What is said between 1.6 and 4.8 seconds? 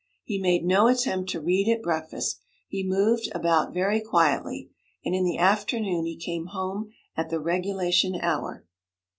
at breakfast; he moved about very quietly.